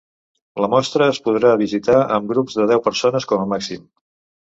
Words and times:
La 0.63 0.69
mostra 0.73 1.09
es 1.13 1.19
podrà 1.27 1.53
visitar 1.63 2.01
amb 2.17 2.35
grups 2.35 2.61
de 2.63 2.69
deu 2.75 2.85
persones 2.91 3.33
com 3.33 3.47
a 3.47 3.51
màxim. 3.57 3.89